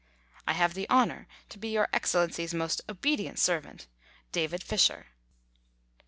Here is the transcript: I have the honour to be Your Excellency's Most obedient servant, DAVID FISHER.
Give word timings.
I 0.47 0.53
have 0.53 0.73
the 0.73 0.89
honour 0.89 1.27
to 1.49 1.59
be 1.59 1.67
Your 1.67 1.87
Excellency's 1.93 2.55
Most 2.55 2.81
obedient 2.89 3.37
servant, 3.37 3.85
DAVID 4.31 4.63
FISHER. 4.63 5.05